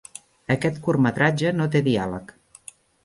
Aquest 0.53 0.79
curtmetratge 0.87 1.53
no 1.59 1.67
té 1.77 1.83
diàleg. 1.89 2.35